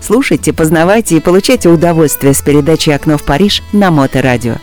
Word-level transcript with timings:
Слушайте, 0.00 0.52
познавайте 0.52 1.16
и 1.16 1.20
получайте 1.20 1.68
удовольствие 1.68 2.34
с 2.34 2.40
передачи 2.40 2.90
«Окно 2.90 3.18
в 3.18 3.24
Париж» 3.24 3.62
на 3.72 3.90
Моторадио. 3.90 4.56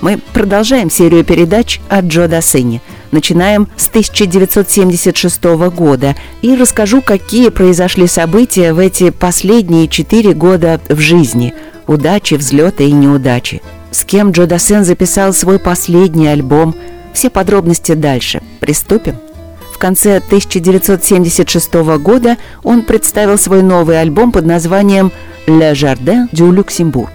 Мы 0.00 0.18
продолжаем 0.32 0.90
серию 0.90 1.24
передач 1.24 1.80
о 1.88 2.00
Джо 2.00 2.26
Дассене. 2.26 2.80
Начинаем 3.10 3.68
с 3.76 3.88
1976 3.88 5.44
года 5.74 6.16
и 6.42 6.54
расскажу, 6.56 7.02
какие 7.02 7.50
произошли 7.50 8.06
события 8.06 8.72
в 8.72 8.78
эти 8.78 9.10
последние 9.10 9.88
четыре 9.88 10.32
года 10.32 10.80
в 10.88 10.98
жизни. 10.98 11.54
Удачи, 11.86 12.34
взлеты 12.34 12.88
и 12.88 12.92
неудачи– 12.92 13.60
с 13.90 14.04
кем 14.04 14.30
Джо 14.30 14.46
Дассен 14.46 14.84
записал 14.84 15.32
свой 15.32 15.58
последний 15.58 16.28
альбом. 16.28 16.74
Все 17.12 17.28
подробности 17.28 17.92
дальше. 17.92 18.40
Приступим. 18.60 19.16
Конце 19.80 20.18
1976 20.18 21.72
года 22.02 22.36
он 22.62 22.82
представил 22.82 23.38
свой 23.38 23.62
новый 23.62 23.98
альбом 23.98 24.30
под 24.30 24.44
названием 24.44 25.10
«Le 25.46 25.72
Jardin 25.72 26.30
du 26.32 26.54
Luxembourg». 26.54 27.08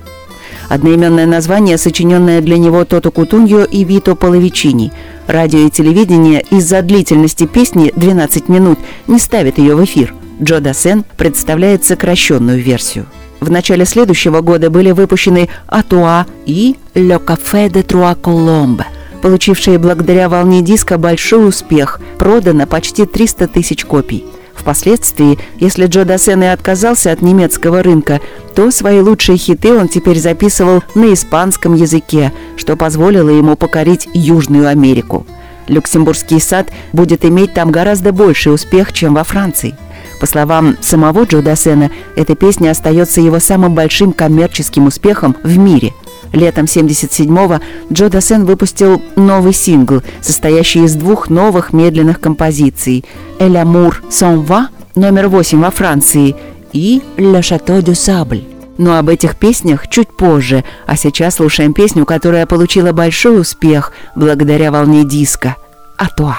Одноименное 0.67 1.27
название, 1.27 1.77
сочиненное 1.77 2.41
для 2.41 2.57
него 2.57 2.83
Тото 2.83 3.11
Кутуньо 3.11 3.65
и 3.65 3.83
Вито 3.83 4.15
Половичини. 4.15 4.91
Радио 5.27 5.59
и 5.59 5.69
телевидение 5.69 6.43
из-за 6.49 6.81
длительности 6.81 7.45
песни 7.45 7.93
12 7.95 8.49
минут 8.49 8.79
не 9.05 9.19
ставит 9.19 9.59
ее 9.59 9.75
в 9.75 9.85
эфир. 9.85 10.15
Джо 10.41 10.59
Дассен 10.59 11.05
представляет 11.17 11.85
сокращенную 11.85 12.59
версию. 12.59 13.05
В 13.41 13.51
начале 13.51 13.85
следующего 13.85 14.41
года 14.41 14.71
были 14.71 14.89
выпущены 14.89 15.49
«Атуа» 15.67 16.25
и 16.47 16.77
«Le 16.95 17.23
Café 17.23 17.69
de 17.69 17.85
Trois 17.85 18.19
Colombes», 18.19 18.85
получившие 19.25 19.79
благодаря 19.79 20.29
волне 20.29 20.61
диска 20.61 20.99
большой 20.99 21.49
успех. 21.49 21.99
Продано 22.19 22.67
почти 22.67 23.07
300 23.07 23.47
тысяч 23.47 23.83
копий. 23.83 24.23
Впоследствии, 24.53 25.39
если 25.57 25.87
Джо 25.87 26.05
Дассен 26.05 26.43
и 26.43 26.45
отказался 26.45 27.11
от 27.11 27.23
немецкого 27.23 27.81
рынка, 27.81 28.21
то 28.53 28.69
свои 28.69 28.99
лучшие 28.99 29.39
хиты 29.39 29.73
он 29.73 29.87
теперь 29.87 30.19
записывал 30.19 30.83
на 30.93 31.11
испанском 31.11 31.73
языке, 31.73 32.33
что 32.55 32.75
позволило 32.75 33.29
ему 33.29 33.55
покорить 33.55 34.07
Южную 34.13 34.67
Америку. 34.67 35.25
Люксембургский 35.69 36.39
сад 36.39 36.71
будет 36.93 37.25
иметь 37.25 37.51
там 37.55 37.71
гораздо 37.71 38.11
больший 38.11 38.53
успех, 38.53 38.93
чем 38.93 39.15
во 39.15 39.23
Франции. 39.23 39.75
По 40.19 40.27
словам 40.27 40.77
самого 40.81 41.23
Джо 41.23 41.41
Дассена, 41.41 41.89
эта 42.15 42.35
песня 42.35 42.69
остается 42.69 43.21
его 43.21 43.39
самым 43.39 43.73
большим 43.73 44.13
коммерческим 44.13 44.85
успехом 44.85 45.35
в 45.41 45.57
мире. 45.57 45.93
Летом 46.35 46.65
77-го 46.65 47.61
Джо 47.91 48.09
Дассен 48.09 48.45
выпустил 48.45 49.01
новый 49.15 49.53
сингл, 49.53 50.03
состоящий 50.21 50.83
из 50.83 50.93
двух 50.95 51.29
новых 51.29 51.73
медленных 51.73 52.19
композиций 52.19 53.05
«Эль 53.39 53.57
Амур 53.57 54.03
Сон 54.11 54.41
Ва» 54.41 54.67
номер 54.95 55.29
8 55.29 55.61
во 55.61 55.71
Франции 55.71 56.35
и 56.73 57.01
«Le 57.17 57.39
Château 57.39 57.81
du 57.81 57.93
Sable». 57.93 58.43
Но 58.77 58.97
об 58.97 59.07
этих 59.07 59.37
песнях 59.37 59.87
чуть 59.87 60.09
позже, 60.09 60.65
а 60.85 60.97
сейчас 60.97 61.35
слушаем 61.35 61.73
песню, 61.73 62.05
которая 62.05 62.45
получила 62.45 62.91
большой 62.91 63.39
успех 63.39 63.93
благодаря 64.15 64.71
волне 64.71 65.05
диска 65.05 65.55
«Атуа». 65.95 66.37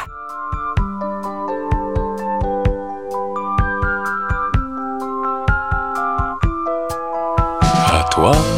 toi, 8.16 8.55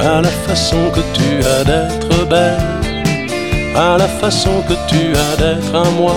à 0.00 0.20
la 0.22 0.28
façon 0.28 0.90
que 0.94 1.00
tu 1.12 1.46
as 1.46 1.64
d'être 1.64 2.28
belle, 2.28 2.56
à 3.76 3.98
la 3.98 4.08
façon 4.08 4.62
que 4.68 4.74
tu 4.88 5.12
as 5.14 5.36
d'être 5.36 5.74
à 5.74 5.88
moi, 5.90 6.16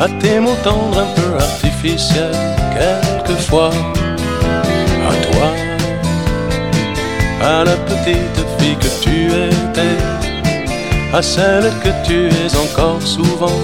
à 0.00 0.08
tes 0.20 0.38
mots 0.40 0.56
tendres 0.62 1.00
un 1.00 1.20
peu 1.20 1.34
artificiels, 1.36 2.36
quelquefois, 2.74 3.70
à 5.10 5.14
toi, 5.26 5.48
à 7.42 7.64
la 7.64 7.76
petite 7.88 8.40
fille 8.58 8.76
que 8.76 9.02
tu 9.02 9.26
étais, 9.26 9.98
à 11.12 11.22
celle 11.22 11.70
que 11.82 11.90
tu 12.06 12.28
es 12.28 12.56
encore 12.56 13.02
souvent. 13.02 13.58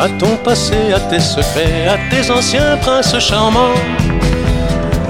À 0.00 0.08
ton 0.20 0.36
passé, 0.44 0.92
à 0.94 1.00
tes 1.00 1.18
secrets, 1.18 1.88
à 1.88 1.98
tes 2.08 2.30
anciens 2.30 2.76
princes 2.76 3.18
charmants. 3.18 3.74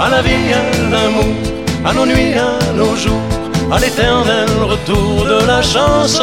À 0.01 0.09
la 0.09 0.23
vie, 0.23 0.55
à 0.55 0.91
l'amour, 0.91 1.58
à 1.85 1.93
nos 1.93 2.07
nuits, 2.07 2.35
à 2.35 2.73
nos 2.73 2.95
jours, 2.97 3.29
à 3.71 3.79
l'éternel 3.79 4.49
retour 4.63 5.25
de 5.25 5.47
la 5.47 5.63
chance, 5.63 6.21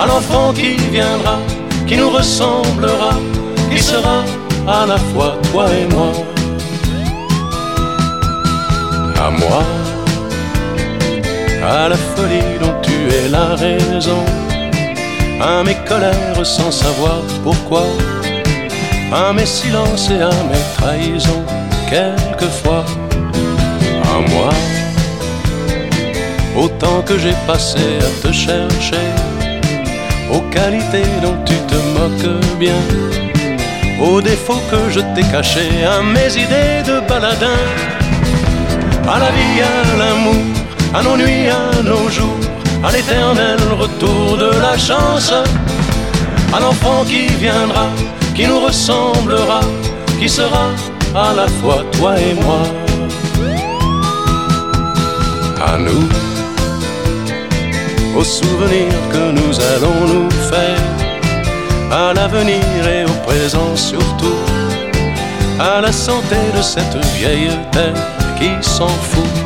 à 0.00 0.06
l'enfant 0.06 0.52
qui 0.52 0.76
viendra, 0.90 1.38
qui 1.86 1.96
nous 1.96 2.10
ressemblera, 2.10 3.14
qui 3.70 3.78
sera 3.78 4.24
à 4.66 4.86
la 4.86 4.98
fois 4.98 5.36
toi 5.50 5.66
et 5.70 5.86
moi. 5.94 6.12
À 9.18 9.30
moi, 9.30 9.62
à 11.66 11.88
la 11.88 11.96
folie 11.96 12.58
dont 12.60 12.74
tu 12.82 12.92
es 12.92 13.28
la 13.28 13.54
raison, 13.56 14.22
à 15.40 15.64
mes 15.64 15.76
colères 15.88 16.44
sans 16.44 16.70
savoir 16.70 17.22
pourquoi, 17.42 17.84
à 19.12 19.32
mes 19.32 19.46
silences 19.46 20.10
et 20.10 20.20
à 20.20 20.30
mes 20.50 20.64
trahisons 20.76 21.44
quelquefois 21.88 22.84
moi. 24.20 24.50
Autant 26.56 27.02
que 27.02 27.18
j'ai 27.18 27.34
passé 27.46 27.84
à 28.00 28.26
te 28.26 28.32
chercher, 28.32 29.06
aux 30.32 30.44
qualités 30.50 31.10
dont 31.22 31.36
tu 31.44 31.54
te 31.70 31.78
moques 31.96 32.58
bien, 32.58 32.80
aux 34.00 34.20
défauts 34.20 34.62
que 34.70 34.90
je 34.90 35.00
t'ai 35.14 35.22
cachés, 35.30 35.84
à 35.84 36.02
mes 36.02 36.32
idées 36.44 36.82
de 36.90 37.00
baladin, 37.08 37.60
à 39.08 39.18
la 39.18 39.30
vie, 39.36 39.60
à 39.62 39.96
l'amour, 39.98 40.44
à 40.94 41.02
nos 41.02 41.16
nuits, 41.16 41.48
à 41.48 41.82
nos 41.82 42.08
jours, 42.08 42.40
à 42.82 42.90
l'éternel 42.92 43.58
retour 43.78 44.38
de 44.38 44.50
la 44.60 44.78
chance, 44.78 45.32
à 46.54 46.60
l'enfant 46.60 47.04
qui 47.04 47.26
viendra, 47.44 47.88
qui 48.34 48.46
nous 48.46 48.60
ressemblera, 48.60 49.60
qui 50.18 50.28
sera 50.28 50.70
à 51.14 51.34
la 51.34 51.46
fois 51.48 51.84
toi 51.92 52.14
et 52.18 52.34
moi. 52.34 52.85
À 55.66 55.78
nous, 55.78 56.08
aux 58.16 58.24
souvenirs 58.24 59.00
que 59.12 59.24
nous 59.38 59.54
allons 59.72 60.00
nous 60.06 60.30
faire, 60.50 60.84
à 61.90 62.14
l'avenir 62.14 62.62
et 62.88 63.04
au 63.04 63.14
présent 63.26 63.74
surtout, 63.74 64.38
à 65.58 65.80
la 65.80 65.92
santé 65.92 66.36
de 66.56 66.62
cette 66.62 66.96
vieille 67.16 67.50
terre 67.72 67.94
qui 68.38 68.50
s'en 68.60 68.94
fout. 69.08 69.36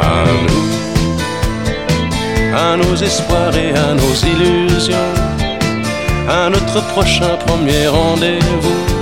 À 0.00 0.24
nous, 0.46 0.66
à 2.56 2.76
nos 2.76 2.94
espoirs 2.94 3.56
et 3.56 3.72
à 3.86 3.94
nos 3.94 4.14
illusions, 4.32 5.12
à 6.28 6.48
notre 6.48 6.80
prochain 6.92 7.36
premier 7.46 7.88
rendez-vous 7.88 8.98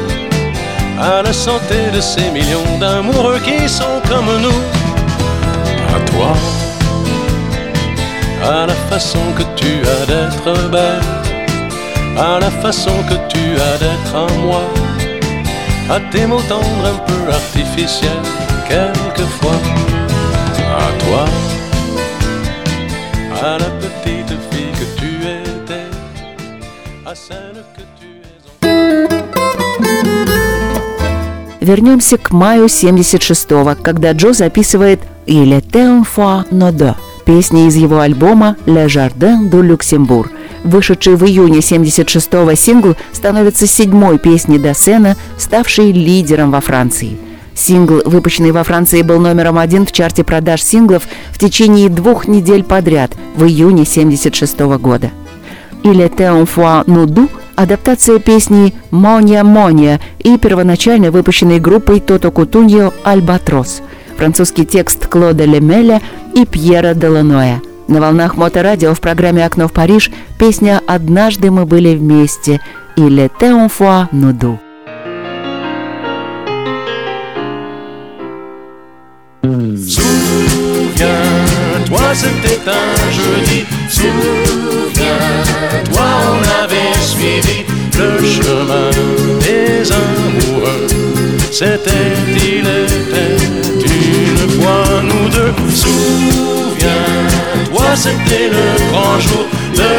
à 0.99 1.23
la 1.23 1.33
santé 1.33 1.91
de 1.95 2.01
ces 2.01 2.31
millions 2.31 2.79
d'amoureux 2.81 3.39
qui 3.45 3.69
sont 3.69 4.01
comme 4.09 4.41
nous. 4.41 4.86
À 5.97 6.01
toi, 6.01 6.35
à 8.45 8.67
la 8.67 8.75
façon 8.91 9.19
que 9.35 9.45
tu 9.55 9.73
as 9.95 10.05
d'être 10.05 10.69
belle, 10.69 11.01
à 12.19 12.39
la 12.39 12.51
façon 12.51 12.93
que 13.09 13.15
tu 13.33 13.45
as 13.69 13.79
d'être 13.79 14.15
à 14.15 14.27
moi, 14.43 14.61
à 15.89 15.99
tes 16.13 16.27
mots 16.27 16.43
tendres 16.51 16.87
un 16.95 16.99
peu 17.09 17.33
artificiels, 17.33 18.27
quelquefois. 18.69 19.59
À 20.85 20.89
toi, 21.03 21.25
Вернемся 31.67 32.17
к 32.17 32.31
маю 32.31 32.67
76-го, 32.67 33.75
когда 33.83 34.13
Джо 34.13 34.33
записывает 34.33 35.01
«Il 35.27 35.51
était 35.51 35.83
une 35.83 36.05
fois 36.05 36.45
nos 36.53 36.95
песни 37.25 37.67
из 37.67 37.75
его 37.75 37.99
альбома 37.99 38.57
«Le 38.67 38.87
Jardin 38.87 39.51
du 39.51 39.63
Luxembourg». 39.63 40.31
Вышедший 40.63 41.17
в 41.17 41.25
июне 41.25 41.59
76-го 41.59 42.55
сингл 42.55 42.95
становится 43.13 43.67
седьмой 43.67 44.21
песней 44.21 44.61
Досена, 44.61 45.17
ставшей 45.37 45.91
лидером 45.91 46.53
во 46.53 46.61
Франции. 46.61 47.19
Сингл, 47.53 48.01
выпущенный 48.05 48.53
во 48.53 48.63
Франции, 48.63 49.03
был 49.03 49.19
номером 49.19 49.59
один 49.59 49.87
в 49.87 49.91
чарте 49.91 50.23
продаж 50.23 50.63
синглов 50.63 51.03
в 51.33 51.39
течение 51.41 51.89
двух 51.89 52.29
недель 52.29 52.63
подряд 52.63 53.11
в 53.35 53.45
июне 53.45 53.83
1976 53.83 54.61
года. 54.79 55.11
«Il 55.83 56.01
était 56.01 56.29
un 56.29 56.47
fois 56.47 56.85
адаптация 57.57 58.19
песни 58.19 58.75
«Мония 58.91 59.43
Мония» 59.43 60.01
и 60.19 60.39
первоначально 60.39 61.11
выпущенной 61.11 61.59
группой 61.59 62.01
Тото 62.01 62.31
Кутуньо 62.31 62.93
«Альбатрос», 63.03 63.83
французский 64.17 64.65
текст 64.65 65.07
Клода 65.07 65.45
Лемеля 65.45 66.01
и 66.35 66.45
Пьера 66.45 66.95
Деланоя. 66.95 67.61
На 67.89 68.01
волнах 68.01 68.37
моторадио 68.37 68.95
в 68.95 69.01
программе 69.01 69.45
«Окно 69.45 69.69
в 69.69 69.73
Париж» 69.73 70.11
песня 70.39 70.81
«Однажды 70.87 71.51
мы 71.51 71.67
были 71.67 71.97
вместе» 71.97 72.61
или 72.97 73.31
«Te 73.41 73.47
un 73.47 73.69
fois 73.69 74.09
nous 74.13 74.33
deux». 74.33 74.59
Souviens-toi, 80.97 82.15
c'était 82.15 82.61
un 82.67 83.11
jeudi. 83.13 83.65
Avait 83.99 84.86
suivi 87.07 87.59
le 87.97 88.11
chemin 88.25 88.91
des 89.41 89.91
amoureux. 89.93 90.87
C'était, 91.51 92.13
il 92.35 92.67
était 92.67 93.37
une 93.95 94.49
fois 94.57 94.85
nous 95.09 95.29
deux. 95.29 95.53
Souviens-toi, 95.83 96.87
c'était 97.95 98.49
le 98.57 98.67
grand 98.91 99.19
jour, 99.21 99.47
le 99.73 99.93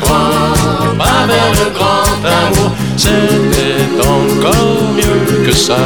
grand 0.00 0.54
pas 0.98 1.26
vers 1.26 1.52
le 1.60 1.66
grand 1.78 2.10
amour. 2.42 2.70
C'était 2.96 3.84
encore 4.00 4.82
mieux 4.94 5.46
que 5.46 5.54
ça. 5.54 5.80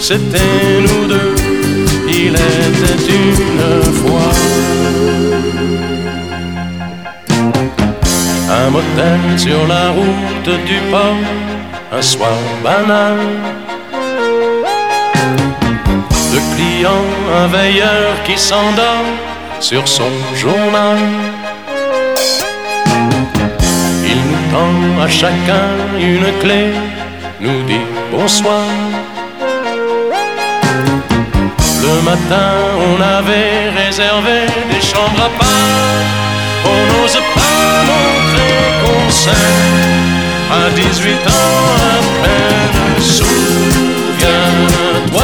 C'était 0.00 0.80
nous 0.86 1.06
deux 1.06 1.31
Sur 9.38 9.66
la 9.66 9.90
route 9.90 10.64
du 10.66 10.78
port, 10.90 11.16
un 11.90 12.02
soir 12.02 12.38
banal. 12.62 13.16
Deux 16.30 16.42
clients, 16.54 17.08
un 17.34 17.46
veilleur 17.46 18.22
qui 18.24 18.36
s'endort 18.36 19.08
sur 19.60 19.88
son 19.88 20.10
journal. 20.36 20.98
Il 24.04 24.18
nous 24.28 24.44
tend 24.52 25.02
à 25.02 25.08
chacun 25.08 25.70
une 25.98 26.38
clé, 26.40 26.72
nous 27.40 27.62
dit 27.62 27.86
bonsoir. 28.12 28.66
Le 31.82 32.02
matin, 32.02 32.52
on 32.88 33.00
avait 33.00 33.70
réservé 33.84 34.46
des 34.70 34.80
chambres 34.80 35.24
à 35.24 35.30
part. 35.38 36.21
On 36.82 36.86
n'ose 37.02 37.18
pas 37.34 37.84
montrer 37.90 38.56
qu'on 38.82 39.04
s'aime. 39.10 40.02
À 40.50 40.54
18 40.70 41.12
ans 41.28 41.60
à 41.78 41.96
peine, 42.22 43.00
souviens-toi, 43.00 44.42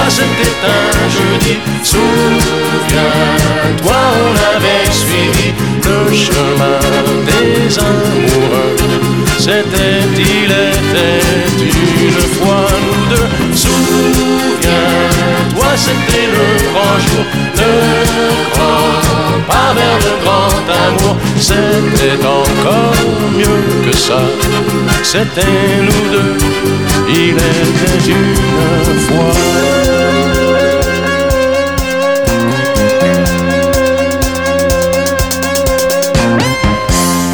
c'était 0.08 0.56
un 0.64 1.08
jeudi. 1.16 1.55
Souviens-toi, 1.82 3.28
on 4.25 4.34
avait 4.56 4.87
suivi 4.90 5.49
le 5.84 5.99
chemin 6.14 6.81
des 7.26 7.78
amoureux. 7.78 8.75
C'était, 9.38 10.02
il 10.16 10.50
était 10.50 11.22
une 11.61 12.22
fois 12.37 12.66
nous 12.84 13.02
deux. 13.14 13.28
Souviens-toi, 13.54 14.61
c'était 15.76 16.28
le 16.37 16.46
grand 16.72 16.96
jour, 17.06 17.25
le 17.58 17.72
grand 18.52 19.08
pas 19.49 19.72
vers 19.78 19.99
le 20.06 20.14
grand 20.25 20.64
amour. 20.87 21.16
C'était 21.40 22.19
encore 22.25 23.06
mieux 23.37 23.62
que 23.84 23.96
ça. 23.96 24.20
C'était 25.02 25.43
nous 25.87 26.05
deux. 26.14 26.37
Il 27.08 27.37
était 27.37 28.10
une 28.10 29.00
fois. 29.06 29.34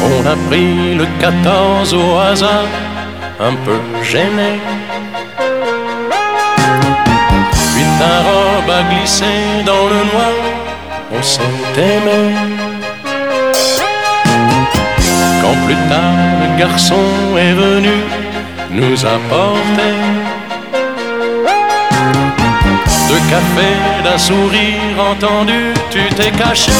On 0.07 0.27
a 0.27 0.35
pris 0.47 0.95
le 0.95 1.05
14 1.19 1.93
au 1.93 2.17
hasard, 2.17 2.69
un 3.39 3.55
peu 3.65 3.79
gêné. 4.03 4.59
Puis 7.73 7.85
ta 7.99 8.13
robe 8.27 8.69
a 8.69 8.83
glissé 8.93 9.34
dans 9.65 9.87
le 9.93 10.01
noir, 10.11 10.35
on 11.11 11.21
s'est 11.23 11.41
aimé. 11.77 12.21
Quand 15.41 15.57
plus 15.65 15.79
tard 15.89 16.17
le 16.41 16.47
garçon 16.59 17.05
est 17.37 17.53
venu 17.53 17.95
nous 18.71 19.05
apporter 19.05 19.95
de 23.09 23.17
café, 23.29 23.69
d'un 24.03 24.17
sourire 24.17 24.97
entendu, 25.11 25.61
tu 25.89 26.01
t'es 26.15 26.31
caché. 26.31 26.71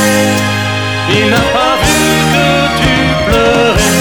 Il 1.10 1.30
n'a 1.30 1.46
pas 1.58 1.76
vu 1.84 2.02
que 2.34 2.48
tu 2.80 2.94
pleurais, 3.28 4.00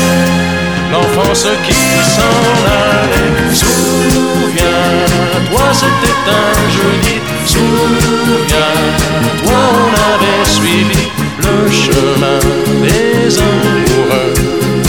l'enfance 0.93 1.47
qui 1.67 1.83
s'en 2.15 2.39
allait. 2.81 3.55
Souviens-toi, 3.63 5.67
c'était 5.73 6.21
un 6.43 6.55
jeudi. 6.77 7.17
Souviens-toi, 7.55 9.61
on 9.81 9.91
avait 10.11 10.45
suivi 10.57 11.03
le 11.45 11.57
chemin 11.71 12.41
des 12.83 13.39
amoureux. 13.39 14.35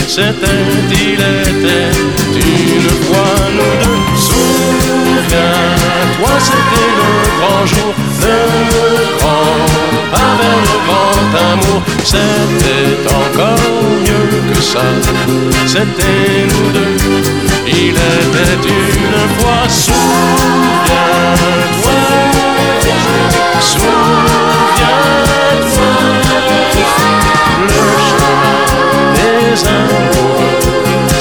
C'était, 0.08 0.64
il 0.90 1.22
était 1.52 1.94
une 2.34 2.90
fois 3.06 3.34
nous 3.56 3.74
deux. 3.82 4.00
Souviens-toi, 4.28 6.32
c'était 6.48 6.90
le 7.00 7.10
grand 7.38 7.64
jour, 7.72 7.92
le 8.22 8.38
grand 9.18 9.54
vers 10.40 10.60
le 10.68 10.76
grand 10.86 11.28
amour. 11.52 11.80
C'était 12.04 12.96
encore 13.22 13.70
mieux 14.04 14.28
que 14.52 14.60
ça. 14.60 14.86
C'était 15.66 16.32
nous 16.50 16.68
deux. 16.76 16.96
Il 17.68 17.94
était 17.94 18.58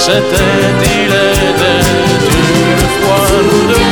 C'était, 0.06 0.22
il 0.84 1.08
était 1.08 1.82
une 2.30 2.88
fois 3.02 3.26
nous 3.42 3.66
deux. 3.68 3.86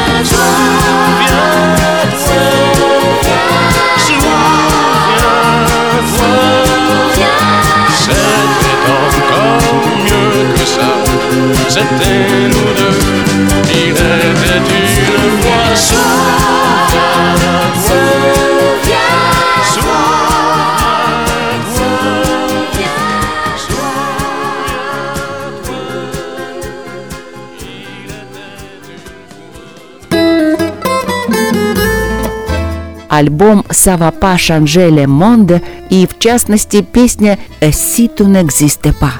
C'était 7.90 8.78
encore 8.92 9.88
mieux 10.06 10.54
que 10.54 10.66
ça. 10.68 10.90
C'était 11.68 12.48
nous 12.48 12.74
deux. 12.78 13.00
Il 13.74 13.90
était 13.90 14.62
une 14.70 15.42
fois. 15.42 16.63
Альбом 33.18 33.66
«Савапа 33.70 34.38
Шанжеле 34.38 35.04
Monde» 35.04 35.62
и, 35.90 36.08
в 36.08 36.18
частности, 36.20 36.82
песня 36.82 37.38
«Si 37.62 38.10
tu 38.16 38.26
n'existe 38.26 38.94
pas». 39.00 39.14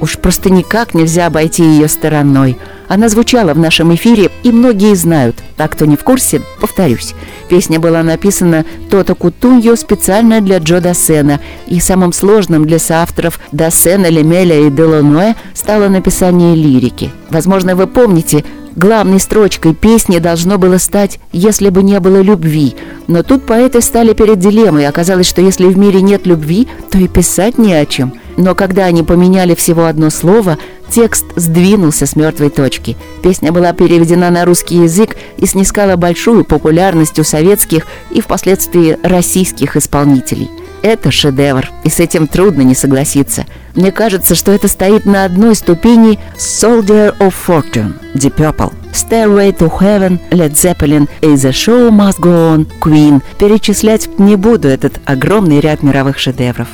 Уж 0.00 0.18
просто 0.18 0.50
никак 0.50 0.94
нельзя 0.94 1.26
обойти 1.26 1.62
ее 1.62 1.86
стороной. 1.86 2.56
Она 2.88 3.08
звучала 3.08 3.54
в 3.54 3.58
нашем 3.58 3.94
эфире, 3.94 4.30
и 4.42 4.50
многие 4.50 4.96
знают. 4.96 5.36
А 5.56 5.68
кто 5.68 5.86
не 5.86 5.96
в 5.96 6.02
курсе, 6.02 6.42
повторюсь. 6.60 7.14
Песня 7.48 7.78
была 7.78 8.02
написана 8.02 8.64
Тото 8.90 9.14
Кутуньо 9.14 9.76
специально 9.76 10.40
для 10.40 10.58
Джо 10.58 10.80
Досена, 10.80 11.38
и 11.68 11.78
самым 11.78 12.12
сложным 12.12 12.66
для 12.66 12.80
соавторов 12.80 13.38
Досена, 13.52 14.08
Лемеля 14.08 14.66
и 14.66 14.70
Делоноя 14.70 15.36
стало 15.54 15.88
написание 15.88 16.56
лирики. 16.56 17.12
Возможно, 17.30 17.76
вы 17.76 17.86
помните, 17.86 18.44
Главной 18.74 19.20
строчкой 19.20 19.74
песни 19.74 20.18
должно 20.18 20.56
было 20.56 20.78
стать 20.78 21.18
«Если 21.32 21.68
бы 21.68 21.82
не 21.82 22.00
было 22.00 22.22
любви». 22.22 22.74
Но 23.06 23.22
тут 23.22 23.44
поэты 23.44 23.82
стали 23.82 24.14
перед 24.14 24.38
дилеммой. 24.38 24.86
Оказалось, 24.86 25.28
что 25.28 25.42
если 25.42 25.66
в 25.66 25.76
мире 25.76 26.00
нет 26.00 26.26
любви, 26.26 26.68
то 26.90 26.98
и 26.98 27.06
писать 27.06 27.58
не 27.58 27.74
о 27.74 27.84
чем. 27.84 28.14
Но 28.38 28.54
когда 28.54 28.86
они 28.86 29.02
поменяли 29.02 29.54
всего 29.54 29.84
одно 29.84 30.08
слово, 30.08 30.56
текст 30.90 31.26
сдвинулся 31.36 32.06
с 32.06 32.16
мертвой 32.16 32.48
точки. 32.48 32.96
Песня 33.22 33.52
была 33.52 33.74
переведена 33.74 34.30
на 34.30 34.46
русский 34.46 34.76
язык 34.76 35.16
и 35.36 35.44
снискала 35.44 35.96
большую 35.96 36.44
популярность 36.44 37.18
у 37.18 37.24
советских 37.24 37.86
и 38.10 38.22
впоследствии 38.22 38.96
российских 39.02 39.76
исполнителей. 39.76 40.48
Это 40.82 41.10
шедевр, 41.12 41.70
и 41.84 41.90
с 41.90 42.00
этим 42.00 42.26
трудно 42.26 42.62
не 42.62 42.74
согласиться. 42.74 43.46
Мне 43.74 43.92
кажется, 43.92 44.34
что 44.34 44.50
это 44.50 44.66
стоит 44.66 45.06
на 45.06 45.24
одной 45.24 45.54
ступени 45.54 46.18
Soldier 46.36 47.16
of 47.18 47.34
Fortune, 47.46 47.94
Deep 48.14 48.34
Purple, 48.34 48.72
Stairway 48.92 49.56
to 49.56 49.70
Heaven, 49.80 50.18
Led 50.30 50.52
Zeppelin 50.52 51.08
и 51.20 51.28
The 51.28 51.50
Show 51.50 51.90
Must 51.90 52.18
Go 52.18 52.56
On, 52.56 52.66
Queen. 52.80 53.22
Перечислять 53.38 54.18
не 54.18 54.36
буду 54.36 54.68
этот 54.68 55.00
огромный 55.04 55.60
ряд 55.60 55.82
мировых 55.82 56.18
шедевров. 56.18 56.68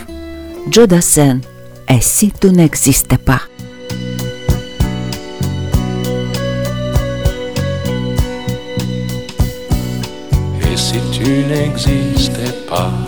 Джо 0.68 0.86
Дассен, 0.86 1.42
Et 1.90 2.02
si 2.02 2.30
tu 2.30 2.50
si 10.76 11.00
tu 11.10 11.44
n'existais 11.48 12.52
pas 12.68 13.07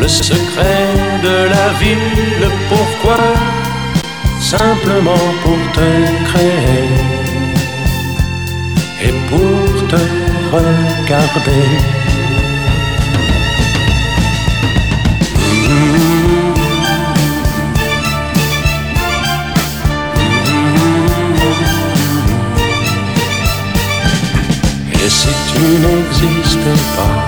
le 0.00 0.08
secret 0.08 0.94
de 1.22 1.48
la 1.54 1.68
vie, 1.80 2.40
le 2.40 2.48
pourquoi, 2.68 3.18
simplement 4.40 5.26
pour 5.42 5.58
te 5.72 5.88
créer 6.28 6.88
et 9.06 9.12
pour 9.28 9.88
te 9.88 10.02
regarder? 10.52 11.68
Et 25.00 25.10
si 25.10 25.28
tu 25.50 25.60
n'existais 25.82 26.80
pas, 26.96 27.27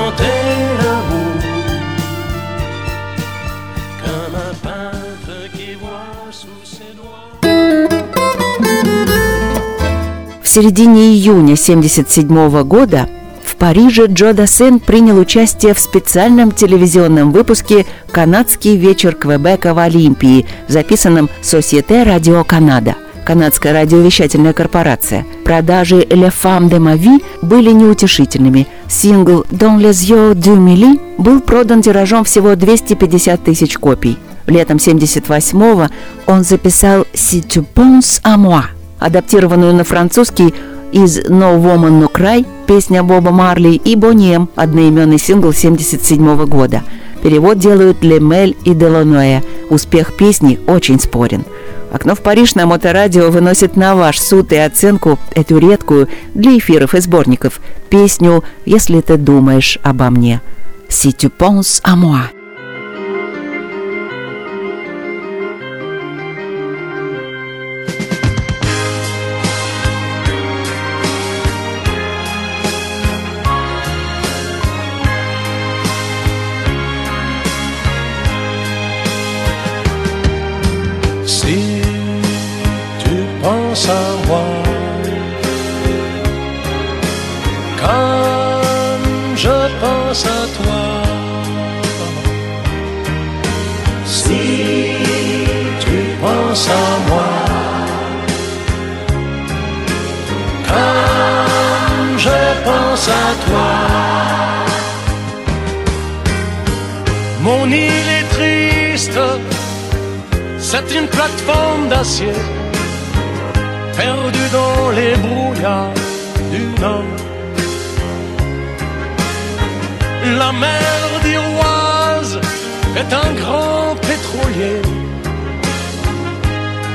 середине 10.51 11.13
июня 11.13 11.53
1977 11.53 12.63
года 12.63 13.07
в 13.45 13.55
Париже 13.55 14.07
Джо 14.07 14.33
Дассен 14.33 14.79
принял 14.79 15.17
участие 15.17 15.73
в 15.73 15.79
специальном 15.79 16.51
телевизионном 16.51 17.31
выпуске 17.31 17.85
«Канадский 18.11 18.75
вечер 18.75 19.15
Квебека 19.15 19.73
в 19.73 19.79
Олимпии», 19.79 20.45
записанном 20.67 21.29
Société 21.41 22.05
Radio 22.05 22.43
Канада 22.43 22.95
канадская 23.23 23.71
радиовещательная 23.71 24.51
корпорация. 24.51 25.25
Продажи 25.45 26.01
«Le 26.01 26.29
Femme 26.31 26.69
de 26.69 26.79
ma 26.79 26.97
vie» 26.97 27.23
были 27.41 27.71
неутешительными. 27.71 28.67
Сингл 28.89 29.45
«Dans 29.51 29.77
les 29.77 30.09
yeux 30.09 30.33
du 30.33 30.57
Mili» 30.57 30.99
был 31.17 31.39
продан 31.39 31.81
тиражом 31.81 32.25
всего 32.25 32.55
250 32.55 33.43
тысяч 33.43 33.77
копий. 33.77 34.17
Летом 34.47 34.77
78-го 34.77 35.87
он 36.25 36.43
записал 36.43 37.05
«Si 37.13 37.41
tu 37.41 37.63
penses 37.73 38.19
à 38.23 38.35
moi», 38.37 38.63
адаптированную 39.01 39.73
на 39.73 39.83
французский 39.83 40.53
из 40.93 41.19
«No 41.19 41.59
Woman 41.59 42.01
No 42.01 42.11
Cry» 42.11 42.45
песня 42.67 43.03
Боба 43.03 43.31
Марли 43.31 43.71
и 43.71 43.95
«Бонем» 43.95 44.49
одноименный 44.55 45.19
сингл 45.19 45.51
77 45.51 46.45
года. 46.45 46.83
Перевод 47.23 47.59
делают 47.59 48.03
Лемель 48.03 48.55
и 48.63 48.73
Деланоэ. 48.73 49.41
Успех 49.69 50.15
песни 50.15 50.59
очень 50.67 50.99
спорен. 50.99 51.43
«Окно 51.91 52.15
в 52.15 52.19
Париж» 52.19 52.55
на 52.55 52.65
Моторадио 52.65 53.29
выносит 53.29 53.75
на 53.75 53.95
ваш 53.95 54.19
суд 54.19 54.53
и 54.53 54.57
оценку 54.57 55.19
эту 55.31 55.57
редкую 55.57 56.07
для 56.33 56.57
эфиров 56.57 56.95
и 56.95 57.01
сборников 57.01 57.59
песню 57.89 58.43
«Если 58.65 59.01
ты 59.01 59.17
думаешь 59.17 59.77
обо 59.83 60.09
мне». 60.09 60.41
«Si 60.89 61.11
tu 61.11 61.29
penses 61.29 61.81
à 61.83 61.95
moi». 61.95 62.40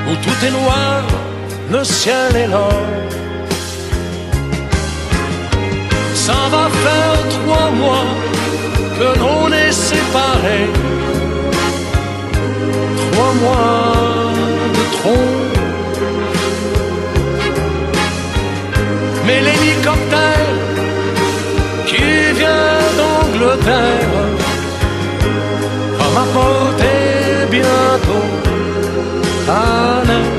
Où 0.09 0.15
tout 0.17 0.47
est 0.47 0.51
noir, 0.51 1.03
le 1.71 1.83
ciel 1.85 2.37
est 2.37 2.47
l'or. 2.47 2.83
Ça 6.15 6.41
va 6.51 6.69
faire 6.85 7.19
trois 7.37 7.71
mois 7.71 8.11
que 8.99 9.09
l'on 9.21 9.53
est 9.53 9.73
séparés. 9.73 10.71
Trois 13.13 13.33
mois 13.43 13.93
de 14.77 14.85
trop. 14.97 15.29
Mais 19.27 19.41
l'hélicoptère 19.47 20.53
qui 21.87 22.09
vient 22.41 22.81
d'Angleterre 22.99 24.13
va 25.99 26.07
m'apporter 26.17 27.47
bientôt 27.51 28.06
Anna 29.49 30.36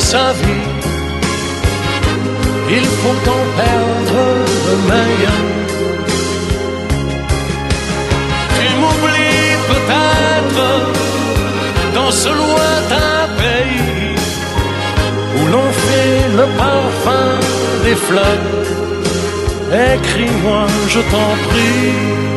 sa 0.00 0.32
vie, 0.32 0.68
il 2.70 2.84
faut 3.00 3.30
en 3.36 3.44
perdre 3.60 4.20
de 4.66 4.74
meilleurs. 4.90 5.52
Tu 8.56 8.66
m'oublies 8.80 9.56
peut-être 9.72 10.68
dans 11.94 12.10
ce 12.10 12.28
lointain 12.28 13.28
pays 13.42 14.16
où 15.36 15.46
l'on 15.52 15.70
fait 15.86 16.18
le 16.38 16.46
parfum 16.58 17.28
des 17.84 17.96
fleurs. 18.06 18.64
Écris-moi, 19.94 20.66
je 20.88 21.00
t'en 21.10 21.30
prie. 21.48 22.33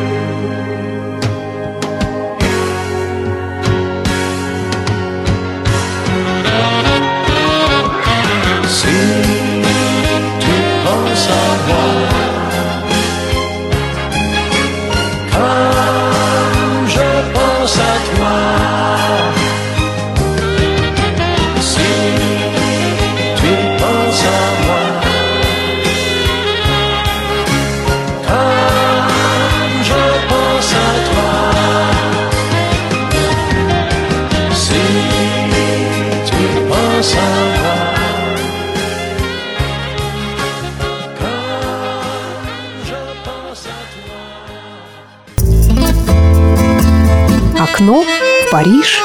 Окно 36.98 37.06
в 48.02 48.50
Париж. 48.50 49.00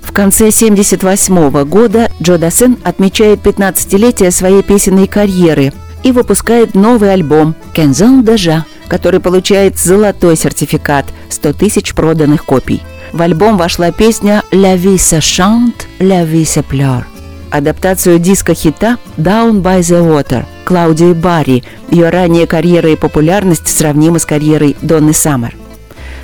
В 0.00 0.12
конце 0.12 0.44
1978 0.44 1.64
года 1.64 2.08
Джо 2.22 2.38
Дассен 2.38 2.78
отмечает 2.84 3.40
15-летие 3.40 4.30
своей 4.30 4.62
песенной 4.62 5.08
карьеры 5.08 5.72
и 6.04 6.12
выпускает 6.12 6.76
новый 6.76 7.12
альбом 7.12 7.56
«Кензон 7.72 8.22
Дежа», 8.22 8.64
который 8.86 9.18
получает 9.18 9.76
золотой 9.76 10.36
сертификат– 10.36 11.06
100 11.30 11.52
тысяч 11.54 11.94
проданных 11.94 12.44
копий. 12.44 12.80
В 13.12 13.22
альбом 13.22 13.56
вошла 13.56 13.90
песня 13.90 14.42
«La 14.52 14.76
vie 14.76 14.96
se 14.96 15.20
chante, 15.20 15.86
la 15.98 16.24
vie 16.24 16.44
se 16.44 16.62
pleure». 16.62 17.04
Адаптацию 17.50 18.18
диска-хита 18.18 18.98
«Down 19.16 19.62
by 19.62 19.80
the 19.80 20.02
Water» 20.02 20.44
Клаудии 20.64 21.14
Барри. 21.14 21.64
Ее 21.90 22.10
ранняя 22.10 22.46
карьера 22.46 22.90
и 22.90 22.96
популярность 22.96 23.68
сравнимы 23.68 24.18
с 24.18 24.26
карьерой 24.26 24.76
Донны 24.82 25.14
Саммер. 25.14 25.54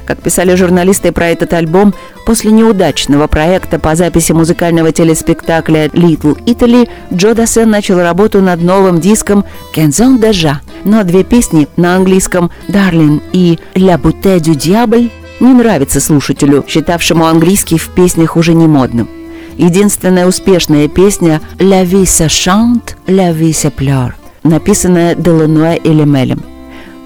Как 0.05 0.21
писали 0.21 0.55
журналисты 0.55 1.13
про 1.13 1.29
этот 1.29 1.55
альбом, 1.55 1.95
после 2.27 2.51
неудачного 2.51 3.27
проекта 3.27 3.79
по 3.79 3.95
записи 3.95 4.33
музыкального 4.33 4.93
телеспектакля 4.93 5.87
«Little 5.87 6.37
Italy» 6.45 6.91
Джо 7.11 7.35
Дассен 7.35 7.71
начал 7.71 7.99
работу 7.99 8.43
над 8.43 8.61
новым 8.61 9.01
диском 9.01 9.47
«Кензон 9.75 10.21
Дежа», 10.21 10.61
но 10.85 11.05
две 11.05 11.25
песни 11.25 11.69
на 11.79 11.97
английском 11.97 12.51
«Darling» 12.69 13.23
и 13.33 13.59
«La 13.75 13.99
Boutte 13.99 14.39
du 14.41 14.55
Diable» 14.55 15.11
не 15.45 15.53
нравятся 15.53 16.01
слушателю, 16.01 16.65
считавшему 16.67 17.27
английский 17.27 17.79
в 17.79 17.89
песнях 17.91 18.37
уже 18.37 18.55
не 18.55 18.67
модным. 18.67 19.09
Единственная 19.57 20.27
успешная 20.27 20.89
песня 20.89 21.41
«La 21.59 21.85
vie 21.85 22.05
se 22.05 22.27
chante, 22.27 22.97
la 23.07 23.33
vie 23.33 23.53
se 23.53 23.73
pleure», 23.73 24.15
написанная 24.43 25.15
Делануэ 25.15 25.77
и 25.77 25.89
Лемелем. 25.91 26.43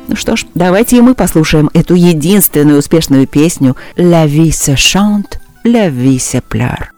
Ну 0.06 0.16
что 0.16 0.36
ж, 0.36 0.46
давайте 0.54 0.96
и 0.96 1.00
мы 1.02 1.14
послушаем 1.14 1.68
эту 1.74 1.94
единственную 1.94 2.78
успешную 2.78 3.26
песню 3.26 3.76
«La 3.96 4.26
vie 4.26 4.50
se 4.50 4.74
chante, 4.74 5.38
la 5.64 5.90
vie 5.90 6.16
se 6.16 6.40
pleure». 6.40 6.97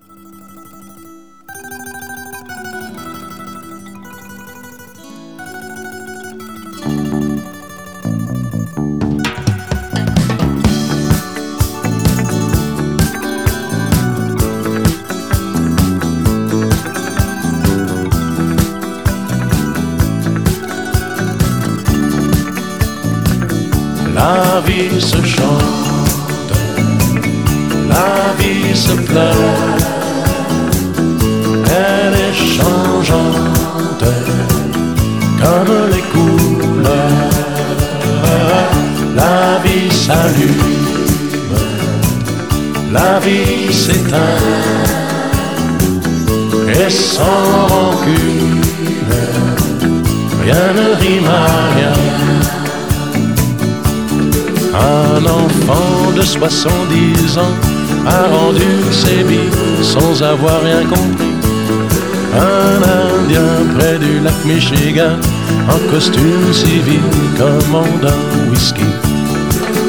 En 66.10 66.12
costume 66.12 66.52
civil 66.52 67.00
commande 67.36 68.04
un 68.04 68.50
whisky. 68.50 68.84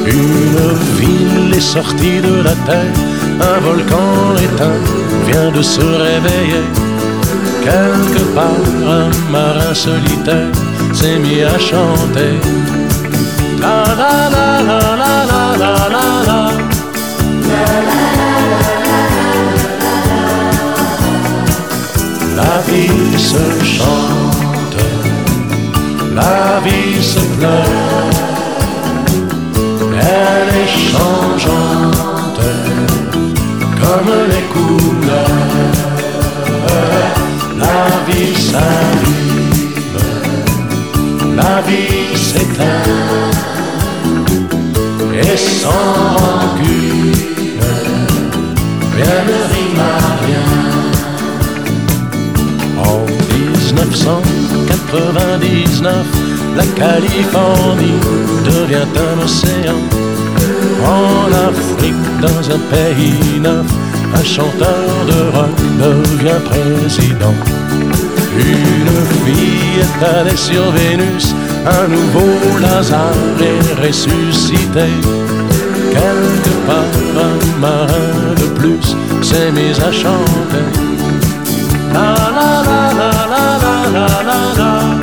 Une 0.06 0.74
ville 0.98 1.54
est 1.54 1.60
sortie 1.60 2.20
de 2.20 2.42
la 2.42 2.54
terre, 2.66 2.92
un 3.40 3.60
volcan 3.60 4.36
éteint 4.36 4.80
vient 5.26 5.50
de 5.50 5.62
se 5.62 5.80
réveiller. 5.80 6.64
Quelque 7.62 8.22
part, 8.34 8.66
un 8.86 9.10
marin 9.30 9.74
solitaire 9.74 10.50
s'est 10.92 11.18
mis 11.18 11.42
à 11.42 11.58
chanter. 11.58 12.40
La 22.36 22.60
vie 22.68 23.18
se 23.18 23.64
chante, 23.64 24.76
la 26.14 26.60
vie 26.64 27.02
se 27.02 27.20
pleure, 27.36 28.10
elle 29.92 30.48
est 30.62 30.72
changeante 30.90 32.40
comme 33.80 34.12
les 34.32 34.46
couleurs. 34.54 35.72
La 37.58 37.82
vie 38.06 38.34
s'allume, 38.34 39.56
la 41.36 41.54
vie 41.62 42.16
s'éteint, 42.16 43.30
et 45.14 45.36
sans 45.36 46.16
rancune, 46.16 47.14
rien 48.96 49.20
ne 49.28 49.38
rime 49.52 49.80
à 49.80 49.98
rien. 50.24 50.50
En 52.84 52.98
1999, 54.62 56.06
la 56.56 56.64
Californie 56.76 58.00
devient 58.44 58.86
un 58.96 59.24
océan. 59.24 59.80
En 60.84 61.30
Afrique, 61.48 61.94
dans 62.20 62.50
un 62.50 62.60
pays 62.70 63.40
neuf, 63.40 63.66
un 64.14 64.24
chanteur 64.24 65.06
de 65.06 65.36
rock 65.36 65.56
devient 65.78 66.40
président. 66.44 67.34
Une 68.36 68.98
fille 69.24 69.80
est 69.80 70.04
allée 70.16 70.36
sur 70.36 70.70
Vénus, 70.72 71.34
un 71.66 71.88
nouveau 71.88 72.58
Lazare 72.60 73.14
est 73.40 73.86
ressuscité. 73.86 74.88
Quelque 75.92 76.54
part, 76.66 76.96
un 77.28 77.60
marin 77.60 78.34
de 78.36 78.46
plus 78.58 78.96
s'est 79.22 79.52
mis 79.52 79.78
à 79.80 79.92
chanter. 79.92 80.66
La 83.90 84.06
la 84.06 84.22
la 84.22 84.54
la 84.58 85.01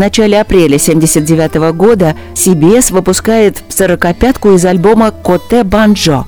начале 0.00 0.40
апреля 0.40 0.76
1979 0.76 1.72
года 1.76 2.16
CBS 2.34 2.92
выпускает 2.92 3.62
сорокопятку 3.68 4.52
из 4.52 4.64
альбома 4.64 5.10
«Коте 5.10 5.62
Банджо», 5.62 6.24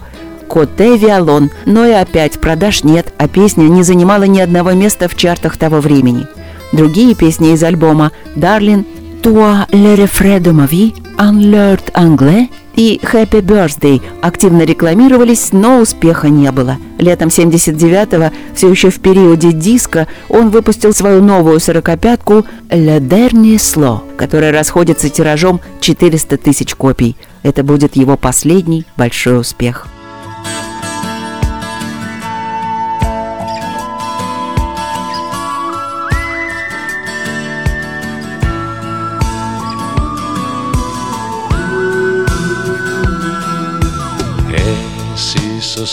«Коте 0.46 0.96
Виолон», 0.96 1.50
но 1.64 1.86
и 1.86 1.92
опять 1.92 2.38
продаж 2.38 2.84
нет, 2.84 3.12
а 3.18 3.26
песня 3.26 3.64
не 3.64 3.82
занимала 3.82 4.24
ни 4.24 4.40
одного 4.40 4.72
места 4.72 5.08
в 5.08 5.16
чартах 5.16 5.56
того 5.56 5.80
времени. 5.80 6.26
Другие 6.72 7.14
песни 7.14 7.54
из 7.54 7.64
альбома 7.64 8.12
«Дарлин», 8.36 8.84
«Toi 9.22 9.66
le 9.70 9.96
refrain 9.96 10.40
de 10.40 10.52
ma 10.52 10.68
vie», 10.68 10.94
«Unlearned 11.16 11.92
Anglais» 11.94 12.48
и 12.82 12.98
«Happy 13.00 13.40
Birthday» 13.40 14.02
активно 14.22 14.62
рекламировались, 14.62 15.52
но 15.52 15.78
успеха 15.78 16.28
не 16.28 16.50
было. 16.50 16.78
Летом 16.98 17.28
79-го, 17.28 18.34
все 18.56 18.68
еще 18.68 18.90
в 18.90 18.98
периоде 18.98 19.52
диска, 19.52 20.08
он 20.28 20.50
выпустил 20.50 20.92
свою 20.92 21.22
новую 21.22 21.60
сорокопятку 21.60 22.44
«Le 22.70 22.98
Dernier 22.98 23.56
Slow», 23.56 24.00
которая 24.16 24.50
расходится 24.50 25.08
тиражом 25.08 25.60
400 25.80 26.36
тысяч 26.38 26.74
копий. 26.74 27.16
Это 27.44 27.62
будет 27.62 27.94
его 27.94 28.16
последний 28.16 28.84
большой 28.96 29.38
успех. 29.38 29.86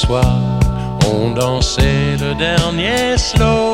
Soir 0.10 0.40
on 1.14 1.32
dansait 1.36 2.18
le 2.20 2.34
dernier 2.34 3.16
slow, 3.16 3.74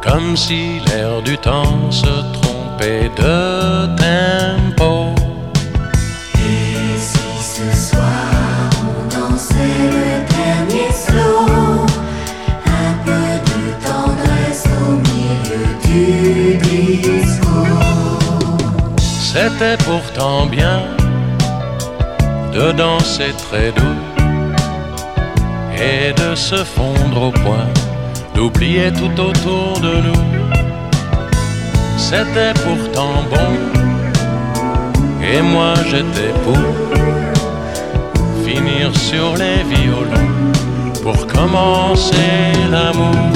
comme 0.00 0.36
si 0.36 0.80
l'air 0.86 1.20
du 1.20 1.36
temps 1.36 1.90
se 1.90 2.14
trompait 2.36 3.10
de 3.22 3.86
tempo. 4.04 4.92
Et 6.34 6.98
si 7.08 7.28
ce 7.54 7.68
soir 7.88 8.70
on 8.88 9.00
dansait 9.16 9.82
le 9.96 10.08
dernier 10.36 10.90
slow, 11.04 11.86
un 12.84 12.92
peu 13.06 13.26
de 13.50 13.60
tendresse 13.88 14.66
au 14.86 14.92
milieu 15.10 15.66
du 15.86 16.56
disco. 16.68 17.56
C'était 19.30 19.78
pourtant 19.88 20.46
bien 20.46 20.78
de 22.54 22.70
danser 22.72 23.32
très 23.50 23.72
doux 23.72 24.15
et 25.78 26.12
de 26.12 26.34
se 26.34 26.56
fondre 26.56 27.22
au 27.28 27.30
point, 27.30 27.68
d'oublier 28.34 28.92
tout 28.92 29.20
autour 29.20 29.80
de 29.80 29.94
nous. 30.06 30.22
C'était 31.98 32.54
pourtant 32.64 33.24
bon 33.30 33.52
et 35.22 35.42
moi 35.42 35.74
j'étais 35.90 36.32
pour 36.44 36.56
revenir 38.66 38.96
sur 38.96 39.36
les 39.36 39.62
violons 39.64 40.52
pour 41.02 41.26
commencer 41.26 42.52
l'amour. 42.70 43.32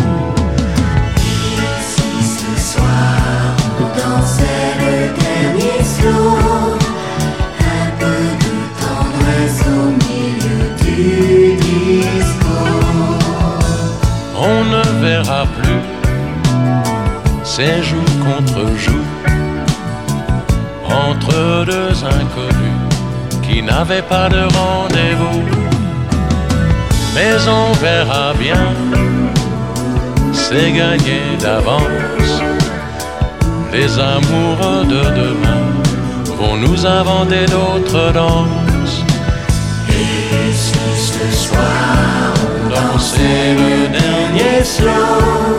Si 1.80 2.02
ce 2.22 2.72
soir 2.72 3.56
on 3.80 3.84
le 4.80 5.19
ces 17.60 17.82
jours 17.82 18.16
contre 18.26 18.62
jours 18.78 19.12
entre 21.08 21.64
deux 21.66 21.94
inconnus 22.18 22.80
qui 23.42 23.62
n'avaient 23.62 24.08
pas 24.14 24.28
de 24.30 24.42
rendez-vous. 24.60 25.42
Mais 27.14 27.34
on 27.60 27.72
verra 27.86 28.32
bien, 28.46 28.66
c'est 30.32 30.72
gagné 30.72 31.20
d'avance. 31.42 32.34
Les 33.74 33.90
amoureux 33.98 34.84
de 34.94 35.02
demain 35.22 35.64
vont 36.38 36.56
nous 36.56 36.86
inventer 36.86 37.44
d'autres 37.54 38.12
danses. 38.12 39.04
Et 39.88 40.52
si 40.64 40.86
ce 41.12 41.26
soir 41.44 42.32
on 42.46 42.68
Danser 42.70 43.54
le 43.62 43.88
dernier 43.98 44.64
slow, 44.64 45.58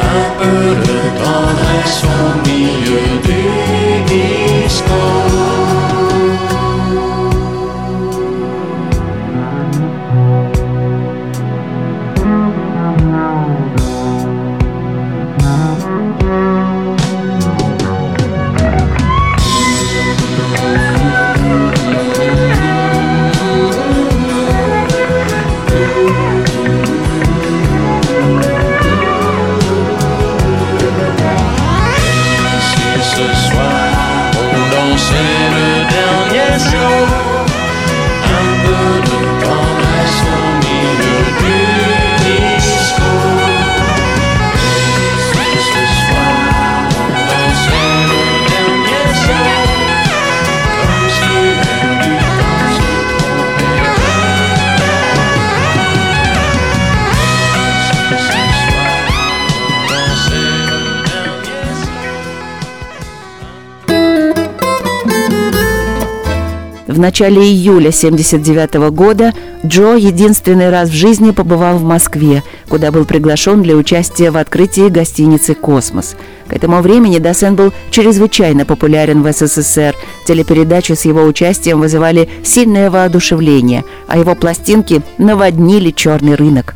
un 0.00 0.30
peu 0.38 0.74
de 0.86 0.98
tendresse 1.22 2.02
au 2.04 2.48
milieu 2.48 3.06
du 3.22 3.83
начале 67.04 67.42
июля 67.42 67.90
1979 67.90 68.90
года 68.90 69.34
Джо 69.62 69.94
единственный 69.94 70.70
раз 70.70 70.88
в 70.88 70.94
жизни 70.94 71.32
побывал 71.32 71.76
в 71.76 71.84
Москве, 71.84 72.42
куда 72.70 72.90
был 72.90 73.04
приглашен 73.04 73.62
для 73.62 73.76
участия 73.76 74.30
в 74.30 74.38
открытии 74.38 74.88
гостиницы 74.88 75.54
«Космос». 75.54 76.16
К 76.48 76.54
этому 76.54 76.80
времени 76.80 77.18
Досен 77.18 77.56
был 77.56 77.74
чрезвычайно 77.90 78.64
популярен 78.64 79.22
в 79.22 79.30
СССР. 79.30 79.94
Телепередачи 80.26 80.92
с 80.92 81.04
его 81.04 81.24
участием 81.24 81.80
вызывали 81.80 82.30
сильное 82.42 82.90
воодушевление, 82.90 83.84
а 84.08 84.16
его 84.16 84.34
пластинки 84.34 85.02
наводнили 85.18 85.90
черный 85.90 86.36
рынок. 86.36 86.74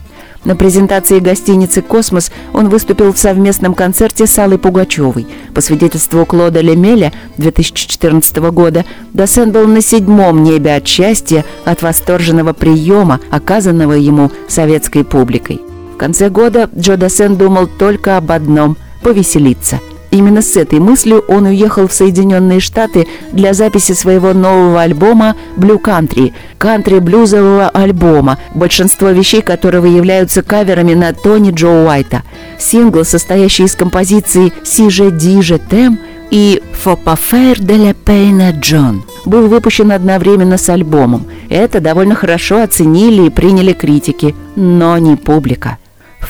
На 0.49 0.57
презентации 0.57 1.19
гостиницы 1.19 1.83
«Космос» 1.83 2.33
он 2.55 2.71
выступил 2.71 3.13
в 3.13 3.19
совместном 3.19 3.75
концерте 3.75 4.27
с 4.27 4.39
Аллой 4.39 4.57
Пугачевой. 4.57 5.27
По 5.53 5.61
свидетельству 5.61 6.25
Клода 6.25 6.63
Лемеля 6.63 7.13
2014 7.37 8.39
года, 8.51 8.87
Досен 9.13 9.53
был 9.53 9.67
на 9.67 9.83
седьмом 9.83 10.43
небе 10.43 10.75
от 10.75 10.89
счастья 10.89 11.45
от 11.67 11.83
восторженного 11.83 12.55
приема, 12.55 13.21
оказанного 13.31 13.93
ему 13.93 14.33
советской 14.49 15.05
публикой. 15.05 15.61
В 15.93 15.99
конце 15.99 16.31
года 16.31 16.71
Джо 16.75 16.97
Досен 16.97 17.37
думал 17.37 17.67
только 17.67 18.17
об 18.17 18.33
одном– 18.33 18.79
повеселиться– 19.03 19.81
Именно 20.11 20.41
с 20.41 20.57
этой 20.57 20.79
мыслью 20.79 21.23
он 21.29 21.45
уехал 21.45 21.87
в 21.87 21.93
Соединенные 21.93 22.61
Штаты 22.61 23.07
для 23.33 23.53
записи 23.53 23.93
своего 23.93 24.33
нового 24.33 24.81
альбома 24.81 25.37
«Blue 25.57 25.81
Country»– 25.81 26.33
кантри-блюзового 26.59 27.69
альбома, 27.69 28.39
большинство 28.55 29.11
вещей 29.11 29.43
которого 29.43 29.87
являются 29.87 30.43
каверами 30.43 30.95
на 30.95 31.13
Тони 31.13 31.51
Джо 31.51 31.85
Уайта. 31.85 32.23
Сингл, 32.59 33.05
состоящий 33.05 33.65
из 33.65 33.75
композиций 33.75 34.53
«Si 34.65 34.89
je 34.89 35.11
dis 35.11 35.41
je 35.41 35.59
t'aime» 35.59 35.99
и 36.31 36.63
«Faut 36.85 36.99
pas 37.05 37.17
faire 37.17 37.61
de 37.61 37.75
la 37.75 37.95
peine 37.95 38.41
à 38.41 38.53
John» 38.53 39.03
был 39.27 39.49
выпущен 39.49 39.93
одновременно 39.93 40.57
с 40.57 40.69
альбомом. 40.71 41.27
Это 41.51 41.81
довольно 41.81 42.15
хорошо 42.15 42.63
оценили 42.63 43.27
и 43.27 43.31
приняли 43.31 43.73
критики, 43.73 44.35
но 44.57 44.97
не 44.99 45.17
публика. 45.17 45.77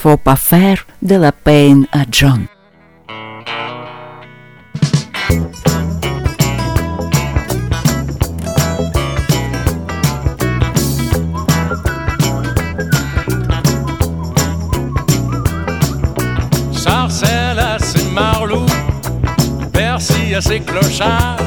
«Faut 0.03 0.19
pas 0.21 0.37
faire 0.37 0.79
de 1.01 1.17
la 1.17 1.33
peine 1.45 1.85
à 5.29 5.33
John». 5.33 5.89
Sarcelles 16.71 17.59
à 17.59 17.77
ses 17.79 18.05
marlous, 18.11 18.65
Bercy 19.73 20.33
à 20.35 20.41
ses 20.41 20.59
clochards, 20.59 21.37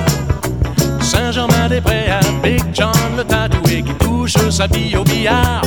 Saint-Germain-des-Prés 1.00 2.10
à 2.10 2.20
Big 2.42 2.62
John, 2.72 2.92
le 3.16 3.24
tatoué 3.24 3.82
qui 3.82 3.94
touche 3.94 4.36
sa 4.50 4.66
bille 4.68 4.96
au 4.96 5.04
billard. 5.04 5.62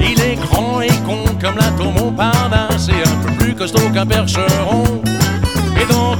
Il 0.00 0.20
est 0.20 0.36
grand 0.36 0.80
et 0.80 0.88
con 1.06 1.24
comme 1.40 1.56
la 1.56 1.70
tour 1.72 1.92
Montparnasse 1.92 2.88
et 2.88 3.02
un 3.08 3.16
peu 3.24 3.32
plus 3.38 3.54
costaud 3.54 3.90
qu'un 3.92 4.06
percheron. 4.06 5.02
Et 5.80 5.86
dans 5.92 6.16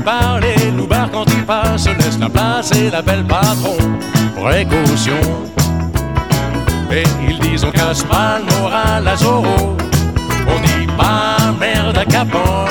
bars, 0.00 0.40
les 0.40 0.70
loupards 0.70 1.10
quand 1.10 1.24
il 1.28 1.44
passe 1.44 1.86
laissent 1.86 2.18
la 2.18 2.28
place 2.28 2.72
et 2.72 2.90
l'appellent 2.90 3.24
patron. 3.24 3.76
Précaution. 4.40 5.20
Et 6.90 7.04
ils 7.28 7.38
disent 7.40 7.64
on 7.64 7.70
casse 7.70 8.02
pas 8.04 8.38
le 8.38 8.60
moral 8.60 9.08
à 9.08 9.16
Zorro. 9.16 9.76
On 10.46 10.60
dit 10.60 10.86
pas 10.96 11.36
merde 11.58 11.96
à 11.98 12.04
Capone. 12.04 12.68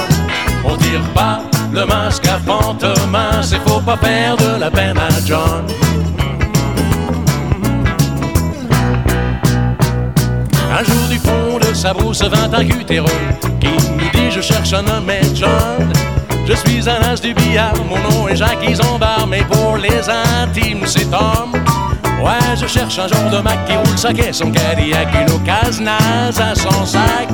On 0.64 0.76
tire 0.78 1.02
pas 1.14 1.40
le 1.74 1.86
masque 1.86 2.28
à 2.28 2.38
Fantomas. 2.40 3.52
Et 3.54 3.70
faut 3.70 3.82
pas 3.82 3.98
faire 3.98 4.36
de 4.38 4.60
la 4.60 4.70
peine 4.70 4.98
à 4.98 5.10
John. 5.26 5.66
Un 10.72 10.84
jour 10.84 11.08
du 11.10 11.18
fond 11.18 11.60
de 11.60 11.74
sa 11.74 11.94
brousse 11.94 12.24
vint 12.24 12.52
un 12.54 12.66
cutéreux 12.66 13.10
qui 13.60 13.68
nous 13.68 14.10
dit 14.14 14.32
je 14.32 14.42
cherche 14.42 14.74
un 14.74 14.88
homme 14.88 15.10
et 15.10 15.36
John. 15.36 15.92
Je 16.52 16.58
suis 16.70 16.90
un 16.90 17.02
as 17.02 17.22
du 17.22 17.34
billard, 17.34 17.74
mon 17.90 17.98
nom 17.98 18.28
est 18.28 18.36
Jacques 18.36 18.62
Isambard, 18.70 19.26
mais 19.26 19.42
pour 19.44 19.78
les 19.78 20.02
intimes 20.10 20.86
c'est 20.86 21.10
Tom. 21.10 21.54
Ouais, 22.22 22.56
je 22.60 22.68
cherche 22.68 23.00
un 23.00 23.08
genre 23.08 23.30
de 23.32 23.38
Mac 23.38 23.66
qui 23.66 23.74
roule 23.74 23.98
sa 23.98 24.12
caisse, 24.12 24.40
son 24.40 24.52
Cadillac, 24.52 25.08
une 25.14 25.34
occasion 25.34 25.88
à 25.88 26.54
son 26.54 26.86
sac. 26.86 27.30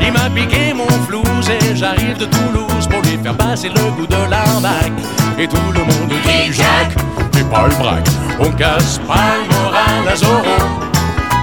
Il 0.00 0.12
m'a 0.12 0.30
piqué 0.30 0.72
mon 0.72 0.86
flouze 1.04 1.50
et 1.50 1.74
j'arrive 1.74 2.16
de 2.16 2.26
Toulouse 2.26 2.86
pour 2.88 3.02
lui 3.02 3.18
faire 3.20 3.36
passer 3.36 3.70
le 3.70 3.90
goût 3.90 4.06
de 4.06 4.30
l'arnaque. 4.30 4.92
Et 5.36 5.48
tout 5.48 5.72
le 5.72 5.80
monde 5.80 6.12
dit 6.24 6.52
Jacques, 6.52 6.94
t'es 7.32 7.42
pas 7.42 7.66
le 7.66 7.74
braque, 7.74 8.06
on 8.38 8.52
casse 8.52 9.00
pas 9.08 9.34
le 9.42 9.52
moral 9.52 10.08
à 10.12 10.14
Zorro. 10.14 10.42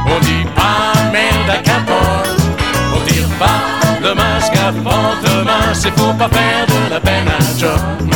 On 0.08 0.20
dit 0.22 0.46
pas 0.56 1.12
merde 1.12 1.50
à 1.50 1.58
Capone, 1.58 2.54
on 2.96 3.06
tire 3.06 3.28
pas 3.38 3.81
avant-demain, 4.06 5.74
c'est 5.74 5.92
faut 5.92 6.14
pas 6.14 6.30
faire 6.30 6.66
de 6.68 6.90
la 6.90 7.00
peine 7.00 7.28
à 7.28 7.40
John. 7.58 8.10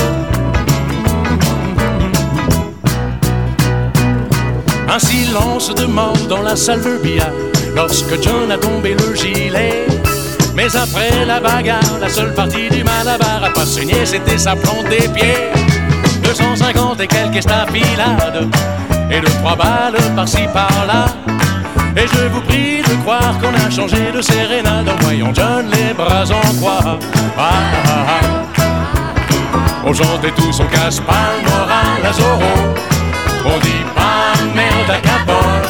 Un 4.89 4.99
silence 4.99 5.73
de 5.73 5.85
mort 5.85 6.17
dans 6.29 6.41
la 6.41 6.55
salle 6.55 6.81
de 6.81 6.97
billard 6.97 7.31
lorsque 7.75 8.21
John 8.21 8.51
a 8.51 8.57
tombé 8.57 8.95
le 8.95 9.15
gilet. 9.15 9.85
Mais 10.55 10.73
après 10.75 11.25
la 11.25 11.39
bagarre, 11.39 11.99
la 11.99 12.09
seule 12.09 12.33
partie 12.33 12.69
du 12.69 12.83
malabar 12.83 13.43
a 13.43 13.49
pas 13.49 13.65
saigné, 13.65 14.05
c'était 14.05 14.37
sa 14.37 14.55
plante 14.55 14.85
des 14.89 15.07
pieds. 15.09 15.51
250 16.23 17.01
et 17.01 17.07
quelques 17.07 17.37
estafilades 17.37 18.49
et 19.11 19.19
deux 19.19 19.31
trois 19.41 19.55
balles 19.55 19.97
par-ci 20.15 20.47
par-là. 20.53 21.07
Et 21.97 22.07
je 22.07 22.27
vous 22.27 22.41
prie 22.41 22.81
de 22.81 22.95
croire 23.03 23.37
qu'on 23.39 23.53
a 23.53 23.69
changé 23.69 24.11
de 24.11 24.21
sérénade 24.21 24.89
en 24.89 24.95
voyant 25.03 25.33
John 25.33 25.65
les 25.71 25.93
bras 25.93 26.25
en 26.29 26.53
croix. 26.55 26.99
On 29.85 29.93
chantait 29.93 30.31
tous, 30.31 30.59
on 30.59 30.65
casse 30.65 30.99
moral 31.01 32.03
à 32.03 32.11
Zorro. 32.11 32.41
On 33.45 33.59
dit 33.59 33.85
pas 33.95 34.33
merde 34.53 34.89
à 34.89 34.97
Capone. 34.97 35.65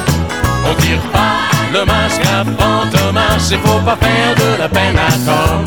On 0.68 0.74
tire 0.82 1.02
pas 1.12 1.36
le 1.72 1.86
masque 1.86 2.24
à 2.26 2.44
Fantomas. 2.44 3.40
C'est 3.40 3.58
faut 3.58 3.80
pas 3.80 3.98
faire 3.98 4.36
de 4.36 4.62
la 4.62 4.70
peine 4.70 4.98
à 4.98 5.12
Tom. 5.26 5.66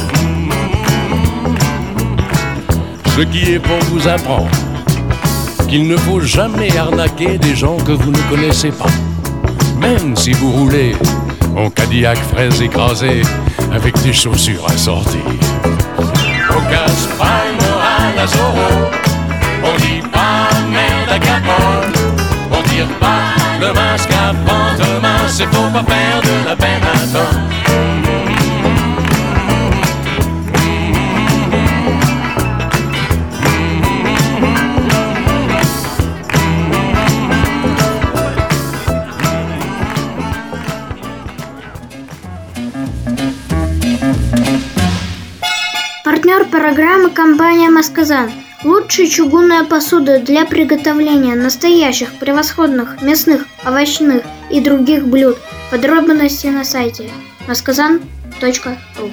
Ce 3.16 3.20
qui 3.22 3.52
est 3.52 3.58
pour 3.60 3.78
vous 3.90 4.08
apprendre 4.08 4.50
qu'il 5.68 5.86
ne 5.86 5.96
faut 5.96 6.20
jamais 6.20 6.76
arnaquer 6.76 7.38
des 7.38 7.54
gens 7.54 7.76
que 7.76 7.92
vous 7.92 8.10
ne 8.10 8.22
connaissez 8.30 8.70
pas 8.70 8.86
même 9.88 10.16
si 10.16 10.33
vous 10.33 10.51
roulez 10.53 10.94
en 11.57 11.70
Cadillac 11.70 12.18
fraise 12.18 12.61
écrasé 12.61 13.22
avec 13.72 13.98
des 14.03 14.12
chaussures 14.12 14.66
assorties. 14.68 15.18
Le 16.51 16.55
moral 17.64 18.18
à 18.18 18.27
Zorro, 18.27 18.70
on 19.64 19.77
dit 19.79 20.03
pas 20.12 20.48
merde 20.70 21.11
à 21.11 21.18
Capone, 21.18 21.92
on 22.53 22.62
tire 22.68 22.88
pas 23.01 23.35
le 23.61 23.72
masque 23.72 24.11
à 24.11 24.35
Fantomas, 24.44 25.29
c'est 25.29 25.46
faut 25.46 25.70
pas 25.72 25.81
de 25.81 26.48
la 26.48 26.57
peine 26.57 26.83
à 26.83 27.07
temps. 27.12 27.67
Компания 47.28 47.68
«Масказан». 47.68 48.30
Лучшая 48.64 49.06
чугунная 49.06 49.62
посуда 49.62 50.18
для 50.18 50.46
приготовления 50.46 51.34
настоящих 51.34 52.14
превосходных 52.18 53.02
мясных, 53.02 53.44
овощных 53.66 54.22
и 54.50 54.60
других 54.60 55.06
блюд. 55.06 55.36
Подробности 55.70 56.46
на 56.46 56.64
сайте 56.64 57.10
masказан.ру 57.46 59.12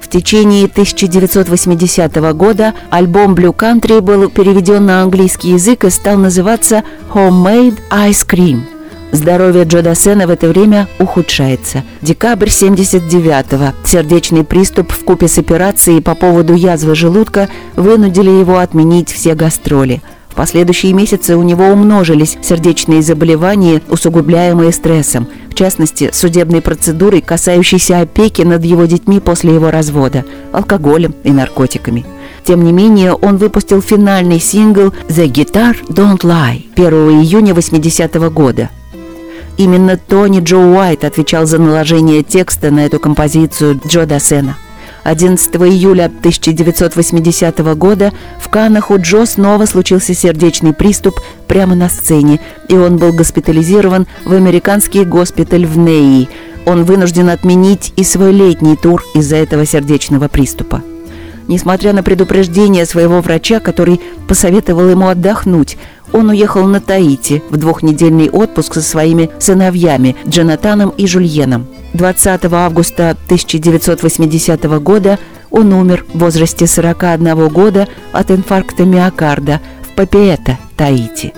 В 0.00 0.08
течение 0.08 0.66
1980 0.66 2.14
года 2.34 2.72
альбом 2.90 3.34
Blue 3.34 3.52
Country 3.52 4.00
был 4.00 4.30
переведен 4.30 4.86
на 4.86 5.02
английский 5.02 5.50
язык 5.50 5.82
и 5.82 5.90
стал 5.90 6.18
называться 6.18 6.84
Homemade 7.12 7.80
Ice 7.90 8.24
Cream– 8.24 8.60
Здоровье 9.16 9.64
Джо 9.64 9.80
Досена 9.80 10.26
в 10.26 10.30
это 10.30 10.46
время 10.46 10.88
ухудшается. 10.98 11.84
Декабрь 12.02 12.48
79-го. 12.48 13.72
Сердечный 13.86 14.44
приступ 14.44 14.92
в 14.92 15.04
купе 15.04 15.26
с 15.26 15.38
операцией 15.38 16.02
по 16.02 16.14
поводу 16.14 16.54
язвы 16.54 16.94
желудка 16.94 17.48
вынудили 17.76 18.28
его 18.28 18.58
отменить 18.58 19.10
все 19.10 19.34
гастроли. 19.34 20.02
В 20.28 20.34
последующие 20.34 20.92
месяцы 20.92 21.34
у 21.34 21.42
него 21.42 21.64
умножились 21.68 22.36
сердечные 22.42 23.00
заболевания, 23.00 23.80
усугубляемые 23.88 24.70
стрессом, 24.70 25.28
в 25.48 25.54
частности, 25.54 26.10
судебной 26.12 26.60
процедурой, 26.60 27.22
касающейся 27.22 28.00
опеки 28.00 28.42
над 28.42 28.66
его 28.66 28.84
детьми 28.84 29.18
после 29.18 29.54
его 29.54 29.70
развода, 29.70 30.26
алкоголем 30.52 31.14
и 31.24 31.30
наркотиками. 31.30 32.04
Тем 32.44 32.62
не 32.62 32.72
менее, 32.72 33.14
он 33.14 33.38
выпустил 33.38 33.80
финальный 33.80 34.40
сингл 34.40 34.92
«The 35.08 35.26
Guitar 35.26 35.74
Don't 35.88 36.20
Lie» 36.20 36.66
1 36.76 37.22
июня 37.22 37.54
80 37.54 38.14
-го 38.14 38.28
года. 38.30 38.68
Именно 39.56 39.96
Тони 39.96 40.40
Джо 40.40 40.58
Уайт 40.58 41.04
отвечал 41.04 41.46
за 41.46 41.58
наложение 41.58 42.22
текста 42.22 42.70
на 42.70 42.84
эту 42.84 43.00
композицию 43.00 43.80
Джо 43.86 44.04
Досена. 44.04 44.56
11 45.04 45.54
июля 45.56 46.06
1980 46.06 47.58
года 47.76 48.12
в 48.40 48.48
Каннах 48.48 48.90
у 48.90 48.98
Джо 48.98 49.24
снова 49.24 49.64
случился 49.64 50.14
сердечный 50.14 50.74
приступ 50.74 51.20
прямо 51.46 51.74
на 51.74 51.88
сцене, 51.88 52.40
и 52.68 52.74
он 52.74 52.98
был 52.98 53.12
госпитализирован 53.12 54.06
в 54.24 54.34
американский 54.34 55.04
госпиталь 55.04 55.64
в 55.64 55.78
Неи. 55.78 56.28
Он 56.66 56.84
вынужден 56.84 57.30
отменить 57.30 57.92
и 57.96 58.04
свой 58.04 58.32
летний 58.32 58.76
тур 58.76 59.02
из-за 59.14 59.36
этого 59.36 59.64
сердечного 59.64 60.28
приступа. 60.28 60.82
Несмотря 61.48 61.92
на 61.92 62.02
предупреждение 62.02 62.86
своего 62.86 63.20
врача, 63.20 63.60
который 63.60 64.00
посоветовал 64.26 64.88
ему 64.88 65.08
отдохнуть, 65.08 65.78
он 66.12 66.30
уехал 66.30 66.66
на 66.66 66.80
Таити 66.80 67.42
в 67.50 67.56
двухнедельный 67.56 68.30
отпуск 68.30 68.74
со 68.74 68.82
своими 68.82 69.30
сыновьями 69.38 70.16
Джонатаном 70.26 70.90
и 70.90 71.06
Жульеном. 71.06 71.66
20 71.94 72.44
августа 72.52 73.10
1980 73.10 74.64
года 74.80 75.18
он 75.50 75.72
умер 75.72 76.04
в 76.12 76.18
возрасте 76.18 76.66
41 76.66 77.48
года 77.48 77.88
от 78.12 78.30
инфаркта 78.30 78.84
миокарда 78.84 79.60
в 79.82 79.94
Папиэта, 79.94 80.58
Таити. 80.76 81.32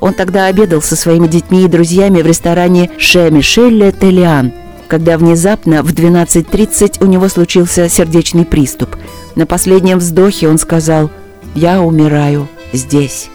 Он 0.00 0.12
тогда 0.12 0.46
обедал 0.46 0.82
со 0.82 0.96
своими 0.96 1.28
детьми 1.28 1.64
и 1.64 1.68
друзьями 1.68 2.20
в 2.20 2.26
ресторане 2.26 2.90
«Ше 2.98 3.30
Мишелле 3.30 3.92
Телиан», 3.92 4.52
когда 4.88 5.16
внезапно 5.16 5.82
в 5.82 5.92
12.30 5.92 7.02
у 7.02 7.06
него 7.06 7.28
случился 7.28 7.88
сердечный 7.88 8.44
приступ. 8.44 8.96
На 9.34 9.46
последнем 9.46 9.98
вздохе 9.98 10.48
он 10.48 10.58
сказал 10.58 11.10
«Я 11.54 11.82
умираю 11.82 12.48
здесь». 12.72 13.30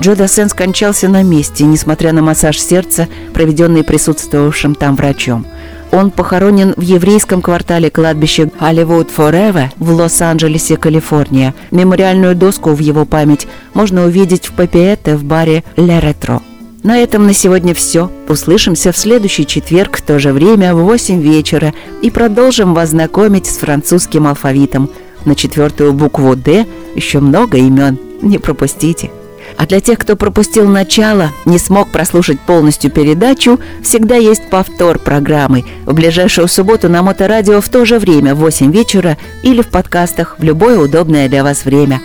Джо 0.00 0.16
Дассен 0.16 0.48
скончался 0.48 1.08
на 1.08 1.22
месте, 1.22 1.64
несмотря 1.64 2.12
на 2.12 2.22
массаж 2.22 2.58
сердца, 2.58 3.08
проведенный 3.34 3.84
присутствовавшим 3.84 4.74
там 4.74 4.96
врачом. 4.96 5.46
Он 5.92 6.10
похоронен 6.10 6.72
в 6.76 6.80
еврейском 6.80 7.42
квартале 7.42 7.90
кладбища 7.90 8.44
Hollywood 8.44 9.10
Forever 9.14 9.66
в 9.76 9.90
Лос-Анджелесе, 9.90 10.78
Калифорния. 10.78 11.54
Мемориальную 11.70 12.34
доску 12.34 12.70
в 12.70 12.78
его 12.78 13.04
память 13.04 13.46
можно 13.74 14.04
увидеть 14.06 14.46
в 14.46 14.52
Папиэте 14.52 15.16
в 15.16 15.24
баре 15.24 15.64
«Ле 15.76 15.98
Ретро». 15.98 16.40
На 16.82 16.98
этом 16.98 17.26
на 17.26 17.34
сегодня 17.34 17.74
все. 17.74 18.10
Услышимся 18.26 18.90
в 18.90 18.96
следующий 18.96 19.46
четверг 19.46 19.98
в 19.98 20.02
то 20.02 20.18
же 20.18 20.32
время 20.32 20.74
в 20.74 20.82
8 20.82 21.20
вечера 21.20 21.74
и 22.00 22.10
продолжим 22.10 22.74
вас 22.74 22.88
знакомить 22.90 23.46
с 23.46 23.58
французским 23.58 24.26
алфавитом. 24.26 24.90
На 25.24 25.34
четвертую 25.34 25.92
букву 25.92 26.34
«Д» 26.36 26.66
еще 26.94 27.20
много 27.20 27.58
имен. 27.58 27.98
Не 28.22 28.38
пропустите. 28.38 29.10
А 29.56 29.66
для 29.66 29.80
тех, 29.80 29.98
кто 29.98 30.16
пропустил 30.16 30.68
начало, 30.68 31.30
не 31.44 31.58
смог 31.58 31.90
прослушать 31.90 32.40
полностью 32.40 32.90
передачу, 32.90 33.60
всегда 33.82 34.16
есть 34.16 34.48
повтор 34.50 34.98
программы 34.98 35.64
в 35.84 35.94
ближайшую 35.94 36.48
субботу 36.48 36.88
на 36.88 37.02
Моторадио 37.02 37.60
в 37.60 37.68
то 37.68 37.84
же 37.84 37.98
время 37.98 38.34
в 38.34 38.38
8 38.38 38.72
вечера 38.72 39.18
или 39.42 39.62
в 39.62 39.68
подкастах 39.68 40.36
в 40.38 40.42
любое 40.42 40.78
удобное 40.78 41.28
для 41.28 41.42
вас 41.42 41.64
время. 41.64 42.00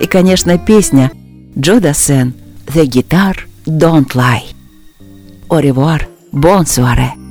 И, 0.00 0.06
конечно, 0.06 0.58
песня 0.58 1.12
Джо 1.56 1.80
Дассен 1.80 2.34
«The 2.66 2.84
Guitar 2.86 3.36
Don't 3.66 4.12
Lie». 4.14 4.54
Au 5.48 5.60
revoir, 5.60 6.00
bonne 6.32 7.23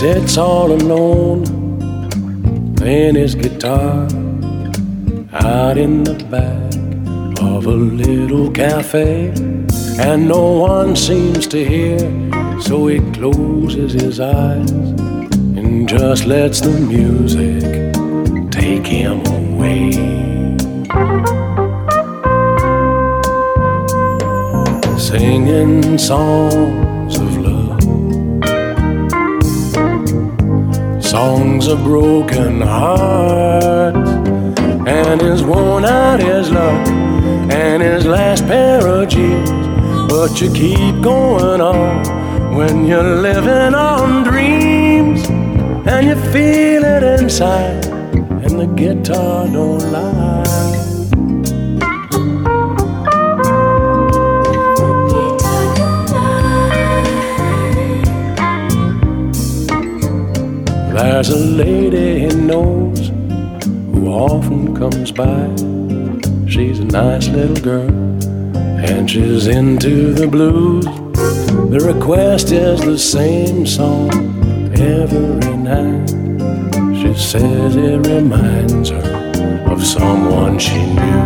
sits 0.00 0.38
all 0.38 0.72
alone, 0.72 1.44
playing 2.74 3.16
his 3.16 3.34
guitar 3.34 4.08
out 5.34 5.76
in 5.76 6.04
the 6.04 6.14
back 6.30 6.72
of 7.42 7.66
a 7.66 7.70
little 7.70 8.50
cafe. 8.50 9.28
And 9.98 10.26
no 10.26 10.52
one 10.52 10.96
seems 10.96 11.46
to 11.48 11.62
hear, 11.62 11.98
so 12.62 12.86
he 12.86 13.00
closes 13.12 13.92
his 13.92 14.20
eyes 14.20 14.70
and 14.70 15.86
just 15.86 16.24
lets 16.24 16.62
the 16.62 16.80
music 16.80 17.92
take 18.50 18.86
him 18.86 19.20
away. 19.26 19.90
singing 24.96 25.98
songs 25.98 26.89
songs 31.10 31.66
of 31.66 31.82
broken 31.82 32.60
hearts, 32.60 34.10
and 34.86 35.20
his 35.20 35.42
worn 35.42 35.84
out 35.84 36.20
his 36.20 36.52
luck 36.52 36.86
and 37.50 37.82
his 37.82 38.06
last 38.06 38.46
pair 38.46 38.86
of 38.86 39.08
jeans. 39.08 39.50
But 40.08 40.40
you 40.40 40.52
keep 40.52 41.02
going 41.02 41.60
on 41.60 42.54
when 42.54 42.86
you're 42.86 43.16
living 43.28 43.74
on 43.74 44.22
dreams, 44.22 45.28
and 45.88 46.06
you 46.06 46.14
feel 46.30 46.84
it 46.84 47.02
inside, 47.02 47.86
and 48.44 48.60
the 48.60 48.68
guitar 48.76 49.48
don't 49.48 49.90
lie. 49.90 50.19
There's 61.02 61.30
a 61.30 61.38
lady 61.38 62.20
he 62.20 62.26
knows 62.26 63.08
who 63.08 64.08
often 64.08 64.76
comes 64.76 65.10
by. 65.10 65.46
She's 66.46 66.78
a 66.78 66.84
nice 66.84 67.26
little 67.28 67.56
girl, 67.56 67.88
and 68.84 69.10
she's 69.10 69.46
into 69.46 70.12
the 70.12 70.28
blues. 70.28 70.84
The 70.84 71.80
request 71.94 72.52
is 72.52 72.82
the 72.82 72.98
same 72.98 73.64
song 73.64 74.10
every 74.78 75.56
night. 75.56 76.10
She 77.00 77.14
says 77.14 77.76
it 77.76 78.06
reminds 78.06 78.90
her 78.90 79.72
of 79.72 79.82
someone 79.82 80.58
she 80.58 80.84
knew. 80.84 81.24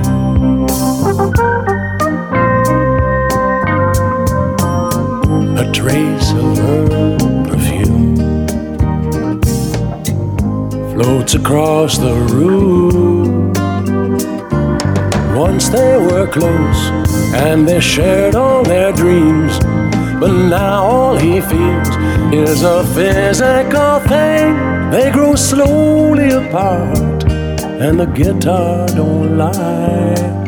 A 5.59 5.69
trace 5.73 6.31
of 6.31 6.59
her 6.59 7.34
floats 11.05 11.35
across 11.35 11.99
the 11.99 12.15
room. 12.33 13.53
Once 15.37 15.69
they 15.69 15.99
were 15.99 16.27
close 16.27 16.81
and 17.47 17.69
they 17.69 17.79
shared 17.79 18.35
all 18.35 18.63
their 18.63 18.91
dreams. 18.91 19.59
But 20.19 20.33
now 20.33 20.83
all 20.83 21.17
he 21.19 21.43
feels 21.43 21.91
is 22.33 22.63
a 22.63 22.83
physical 22.97 23.99
thing. 24.13 24.49
They 24.91 25.11
grow 25.11 25.35
slowly 25.35 26.31
apart, 26.31 27.25
and 27.85 28.01
the 28.01 28.07
guitar 28.07 28.87
don't 28.89 29.37
lie. 29.37 30.44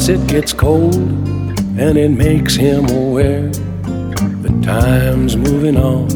Nights 0.00 0.08
it 0.08 0.26
gets 0.28 0.52
cold 0.54 0.94
and 0.96 1.98
it 1.98 2.08
makes 2.08 2.54
him 2.54 2.88
aware 2.88 3.50
the 4.40 4.62
time's 4.64 5.36
moving 5.36 5.76
on 5.76 6.10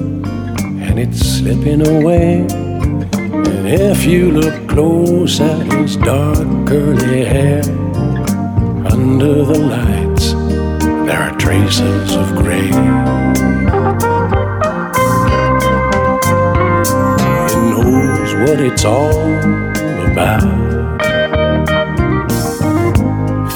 and 0.80 0.98
it's 0.98 1.18
slipping 1.18 1.86
away. 1.86 2.46
And 3.12 3.68
if 3.68 4.06
you 4.06 4.30
look 4.30 4.70
close 4.70 5.38
at 5.38 5.70
his 5.70 5.98
dark 5.98 6.66
curly 6.66 7.26
hair, 7.26 7.62
under 8.90 9.44
the 9.44 9.58
lights 9.58 10.32
there 11.06 11.20
are 11.20 11.36
traces 11.36 12.16
of 12.16 12.34
gray. 12.36 12.68
He 17.48 17.60
knows 17.70 18.34
what 18.48 18.60
it's 18.62 18.86
all 18.86 19.38
about 20.10 20.73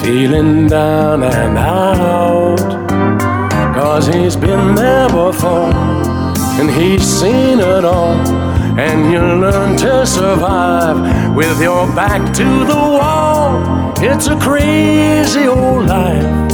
feeling 0.09 0.67
down 0.67 1.23
and 1.23 1.59
out. 1.59 2.57
Cause 3.75 4.07
he's 4.07 4.37
been 4.37 4.75
there 4.75 5.07
before 5.09 5.71
and 6.59 6.71
he's 6.71 7.03
seen 7.03 7.61
it 7.61 7.85
all. 7.85 8.17
And 8.87 9.13
you 9.13 9.21
learn 9.21 9.77
to 9.85 10.07
survive 10.07 11.37
with 11.37 11.61
your 11.61 11.87
back 11.95 12.23
to 12.41 12.49
the 12.73 12.83
wall. 12.97 13.93
It's 13.99 14.29
a 14.29 14.37
crazy 14.39 15.47
old 15.47 15.85
life, 15.87 16.53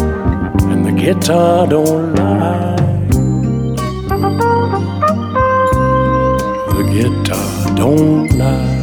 and 0.73 0.85
the 0.85 0.93
guitar 0.93 1.69
don't 1.69 2.15
lie. 2.17 2.75
The 6.77 6.85
guitar 6.97 7.77
don't 7.77 8.37
lie. 8.37 8.74